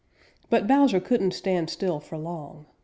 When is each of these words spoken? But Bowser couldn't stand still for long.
But 0.49 0.65
Bowser 0.65 0.99
couldn't 0.99 1.29
stand 1.35 1.69
still 1.69 1.99
for 1.99 2.17
long. 2.17 2.65